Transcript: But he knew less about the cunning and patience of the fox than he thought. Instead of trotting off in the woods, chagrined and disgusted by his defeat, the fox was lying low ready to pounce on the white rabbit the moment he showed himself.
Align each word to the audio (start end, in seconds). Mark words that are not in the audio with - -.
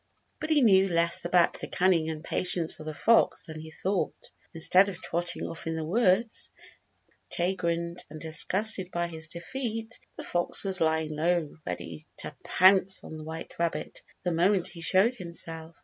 But 0.39 0.49
he 0.49 0.63
knew 0.63 0.87
less 0.87 1.25
about 1.25 1.59
the 1.59 1.67
cunning 1.67 2.09
and 2.09 2.23
patience 2.23 2.79
of 2.79 2.87
the 2.87 2.93
fox 2.95 3.43
than 3.45 3.59
he 3.59 3.69
thought. 3.69 4.31
Instead 4.51 4.89
of 4.89 4.99
trotting 4.99 5.45
off 5.45 5.67
in 5.67 5.75
the 5.75 5.85
woods, 5.85 6.49
chagrined 7.31 8.03
and 8.09 8.19
disgusted 8.19 8.89
by 8.89 9.05
his 9.07 9.27
defeat, 9.27 9.99
the 10.17 10.23
fox 10.23 10.63
was 10.63 10.81
lying 10.81 11.15
low 11.15 11.55
ready 11.67 12.07
to 12.17 12.35
pounce 12.43 12.99
on 13.03 13.15
the 13.17 13.23
white 13.23 13.53
rabbit 13.59 14.01
the 14.23 14.31
moment 14.31 14.69
he 14.69 14.81
showed 14.81 15.17
himself. 15.17 15.75